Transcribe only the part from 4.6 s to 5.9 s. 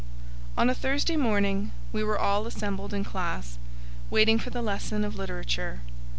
lesson of literature.